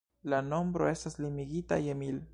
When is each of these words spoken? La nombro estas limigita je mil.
La 0.33 0.39
nombro 0.45 0.87
estas 0.93 1.19
limigita 1.27 1.81
je 1.89 1.99
mil. 2.05 2.23